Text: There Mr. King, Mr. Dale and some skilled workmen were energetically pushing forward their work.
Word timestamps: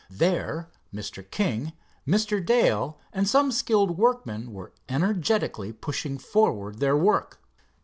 There 0.09 0.71
Mr. 0.91 1.21
King, 1.29 1.73
Mr. 2.07 2.43
Dale 2.43 2.99
and 3.13 3.27
some 3.27 3.51
skilled 3.51 3.99
workmen 3.99 4.51
were 4.51 4.71
energetically 4.89 5.71
pushing 5.73 6.17
forward 6.17 6.79
their 6.79 6.97
work. 6.97 7.39